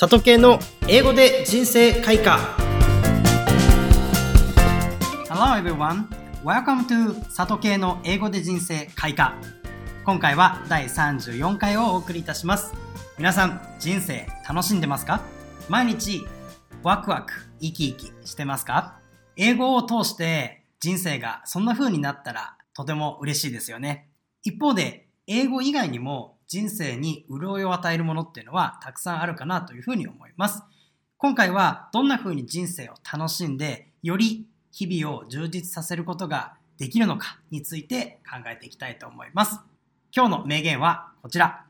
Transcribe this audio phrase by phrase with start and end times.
[0.00, 2.38] 里系の英語で人生開花。
[5.28, 6.06] Hello everyone.
[6.44, 9.34] Welcome to 里系の英語で人生開花。
[10.04, 12.72] 今回は第34回をお送りいたします。
[13.18, 15.20] 皆さん人生楽しんでますか？
[15.68, 16.24] 毎日
[16.84, 19.00] ワクワク生き生きしてますか？
[19.34, 24.10] 英語を通して人生がそんな風になったらとても嬉しいですよね。
[24.44, 30.62] 一方で英語以外にも人生に潤いを与えるものっていうのはたくさんあるかなというふうに思います。
[31.18, 39.60] 今回はどんな風に人生を楽しんで、より日々を充実させることができるのかについて考えていきたいと思います。
[40.14, 41.66] 今日の名言はこちら。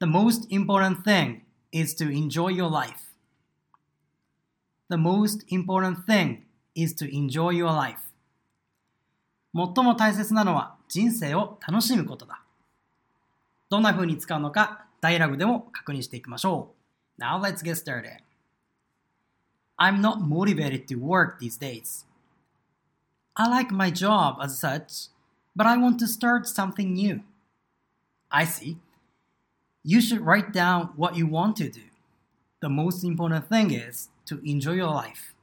[0.00, 1.40] The most important thing
[1.72, 2.94] is to enjoy your life.
[4.88, 7.98] The most important thing is to enjoy your life.
[9.54, 12.42] 最も大切なのは人生を楽しむことだ。
[13.70, 16.74] どんな風に使うのか、ダイアログでも確認していきましょ
[17.18, 17.22] う。
[17.22, 18.18] Now let's get started.
[19.78, 22.04] I'm not motivated to work these days.
[23.34, 25.10] I like my job as such,
[25.56, 27.20] but I want to start something new.
[28.28, 28.76] I see.
[29.84, 31.82] You should write down what you want to do.
[32.60, 35.34] The most important thing is to enjoy your life.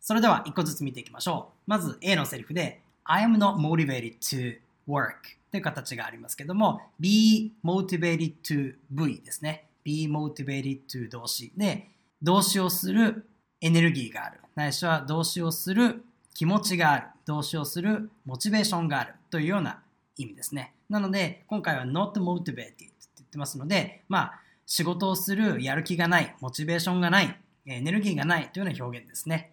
[0.00, 1.70] それでは一個ずつ見ていきましょう。
[1.70, 5.14] まず A のセリフで I am not motivated to work
[5.50, 9.66] という形がありますけども be motivated to V ですね。
[9.84, 11.52] be motivated to 動詞。
[11.56, 11.88] で
[12.22, 13.26] 動詞をする
[13.60, 14.40] エネルギーがある。
[14.54, 17.06] ないしは動詞をする気持ちがある。
[17.26, 19.14] 動詞をするモチベーションがある。
[19.30, 19.82] というような
[20.16, 20.72] 意味ですね。
[20.88, 22.76] なので今回は not motivated って
[23.16, 29.52] 言ってますのでまあ仕事をするやる気がないモチベーションがないエネルギーがないというような表現ですね。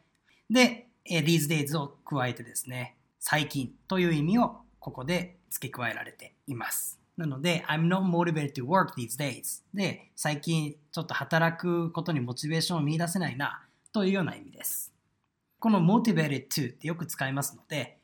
[0.49, 6.99] で these days を加えてですね最近という意味をここで付け加えられています。
[7.15, 9.63] なので、I'm not motivated to work these days.
[9.73, 14.91] で、最近ちょっと働くことにモチベーションを見出せないなというような意味です。
[15.59, 17.97] この motivated to ってよく使いますので、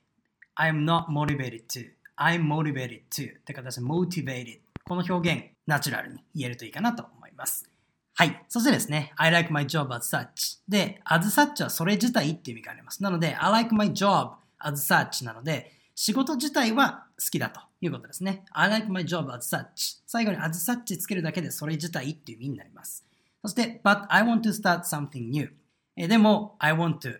[0.55, 7.69] I'm not motivated to, I'm motivated to って形で motivated この表現ナチュラルに言えるといいかなと思います。
[8.15, 8.41] はい。
[8.47, 13.03] そしてですね、I like my job as such で、as such はそれ自体っていう意味があります。
[13.03, 18.45] なので、I like my job as such なので、仕事自体は好きだということですね。
[18.53, 20.01] I like my job as such.
[20.07, 23.05] 最後に as such つけるだけでそれ自体っていう意味になります。
[23.41, 25.51] そして、but I want to start something new.
[25.97, 27.19] えでも、I want to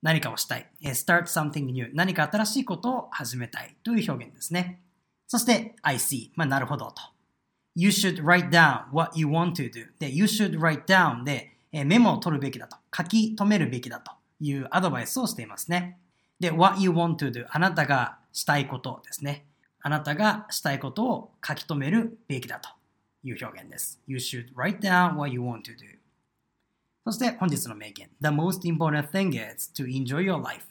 [0.00, 0.70] 何かをしたい。
[0.84, 1.90] start something new.
[1.92, 4.80] 何か新しいことを始めたいという表現ですね。
[5.26, 6.30] そして、I see.
[6.34, 7.02] まあ、なるほどと。
[7.74, 9.84] You should write down what you want to do.
[9.98, 12.78] で、you should write down で、メモを取るべきだと。
[12.96, 15.98] 書き留めるべきだというアドバイスをしていますね。
[16.40, 19.44] で、what you want to do あなたがしたいことですね。
[19.80, 22.68] あなたがしたいことを書き留めるべきだと
[23.24, 24.00] いう表現です。
[24.06, 25.98] You should write down what you want to do.
[27.04, 28.10] そして本日の名言。
[28.20, 30.62] The most important thing is to enjoy your life.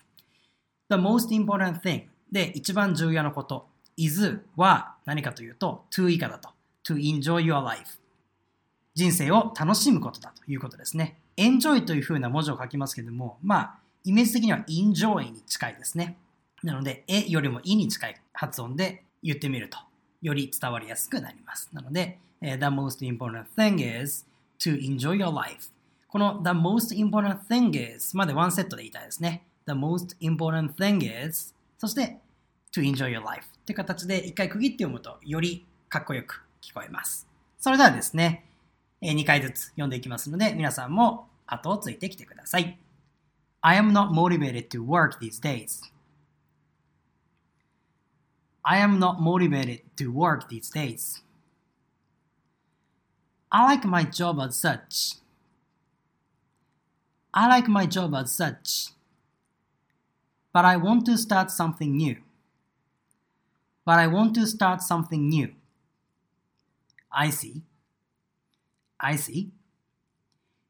[0.89, 3.67] The most important thing で一番重要なこと
[3.97, 6.49] is は何かというと to 以下だと。
[6.87, 7.99] to enjoy your life.
[8.95, 11.19] 人生を楽しむことだということですね。
[11.35, 16.15] enjoy というふうな文字を書きますけども、まあ、イメージ的には enjoy に近いですね。
[16.63, 19.77] なので、えよりもいに近い発音で言ってみると、
[20.21, 21.69] より伝わりやすくなります。
[21.73, 24.25] なので、The most important thing is
[24.59, 25.71] to enjoy your life.
[26.07, 29.43] この The most important thing is までワンセットで言いたいですね。
[29.65, 32.21] The most important thing is そして
[32.71, 37.27] to enjoy your life って形で一回区切って読むとよりかっこよく聞こえます。
[37.59, 38.45] それではですね、
[39.01, 42.79] 2回ずつ読んでいきますので皆さんも後をついてきてください。
[43.67, 45.91] I am not motivated to work these days.
[48.63, 51.21] I am not motivated to work these days.
[53.51, 55.15] I like my job as such.
[57.33, 58.93] I like my job as such.
[60.53, 62.15] But I want to start something new.
[63.83, 65.53] But I want to start something new.
[67.11, 67.63] I see.
[68.97, 69.51] I see.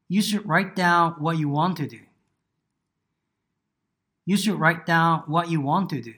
[0.08, 2.07] You should write down what you want to do.
[4.28, 6.12] You should write down what you want to do.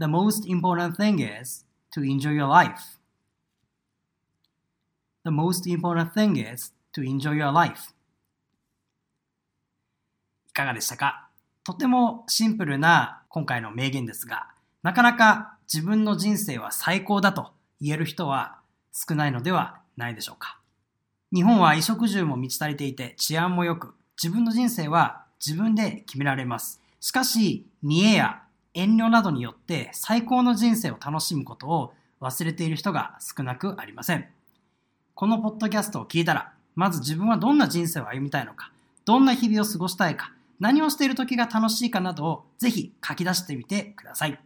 [0.00, 2.98] The most important thing is to enjoy your life.
[5.24, 7.92] The most important thing is to enjoy your life.
[10.48, 11.28] いかがでしたか
[11.62, 14.48] とてもシンプルな今回の名言ですが、
[14.82, 18.58] なかなか自分の人生は最高だと言える人は
[18.92, 20.58] 少ないのではないでしょうか。
[21.32, 26.80] 日本は衣食住も満ち足りていて治安も良く、自分の人生は自分で決められます。
[27.00, 28.42] しかし、見栄や
[28.74, 34.26] 遠慮などによって最高の人生を楽しむことを忘れている人が少なくありません。
[35.14, 38.70] このポッドキャストを聞いたら、まず自分はどんな人生を歩みたいのか、
[39.04, 44.38] どんな日々を過ごしたいか、何をしている時が楽しいかなどをぜひ書き出してみてください。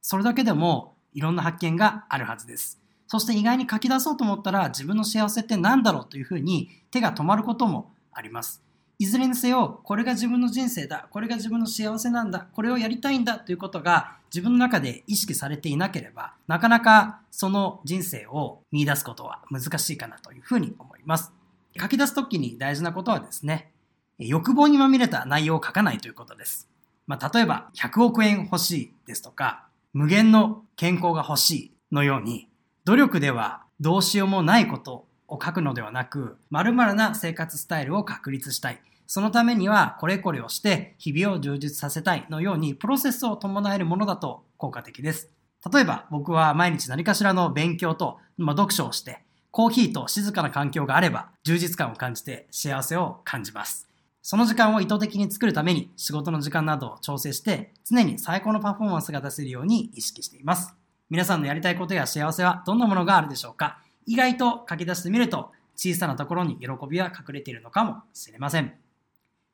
[0.00, 2.80] それだけでもいろんな発見があるはずです。
[3.08, 8.62] そして意外に書き出そうと思ったら自分の幸せって何だろうというふうに手が止まることもあります。
[9.00, 21.32] いずれにせよ、これが自分の人生だ、これが自分の幸せなんだ、これをやりたいんだということが自分の中で意識されていなければ、なかなかその人生を見出すことは難しいかなというふうに思います。
[21.80, 23.72] 書き出すときに大事なことはですね、
[24.18, 26.68] 欲望にまみれた内容を書かないということです。
[27.06, 29.64] まあ、例えば、100億円欲しいですとか、
[29.94, 32.50] 無限の健康が欲しいのように、
[32.84, 38.80] 努力ではどうしようもないことを書くのではなく、〇〇な生活スタイルを確立したい。
[39.06, 45.30] そのためにはこれこれをして日々を充実させたいのようにプロセスを伴えるものだと効果的です。
[45.72, 49.18] 例えば僕は毎日何かしらの勉強と、まあ、読書をして
[49.50, 53.88] コーヒーと静かな環境があれば充実感を感じて幸せを感じます。
[54.22, 60.72] その時間を意図的に作るために仕事の時間などを調整して常に最高のパフォーマンスが出せるように意識しています。
[61.08, 63.80] 皆さんのやりたいことや幸せはどんなものがあるでしょうか？
[64.06, 68.72] 意外と書き出してみると小さなところに喜びは隠れているのかもしれません。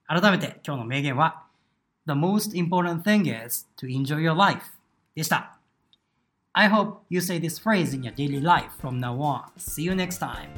[0.07, 1.45] 改めて今日の名言は
[2.07, 4.61] The most important thing is to enjoy your life
[5.15, 5.59] でした。
[6.53, 9.45] I hope you say this phrase in your daily life from now on.
[9.59, 10.49] See you next time.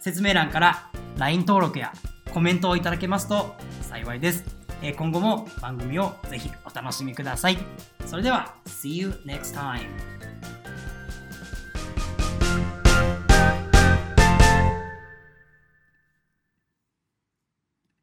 [0.00, 1.92] 説明欄から LINE 登録や
[2.32, 4.44] コメントをいただけますと幸いです。
[4.96, 7.58] 今後も番組をぜひお楽しみください。
[8.06, 10.29] それでは、See you next time!